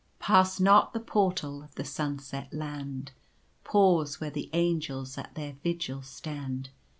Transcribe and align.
"Pass 0.19 0.59
not 0.59 0.93
the 0.93 0.99
Portal 0.99 1.61
of 1.61 1.75
the 1.75 1.85
Sunset 1.85 2.51
Land! 2.51 3.11
Pause 3.63 4.19
where 4.19 4.31
the 4.31 4.49
Angels 4.51 5.15
at 5.15 5.35
their 5.35 5.57
vigil 5.63 6.01
stand. 6.01 6.71